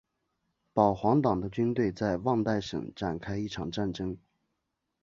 [0.73, 4.17] 保皇党的军队在旺代省展开一场战争。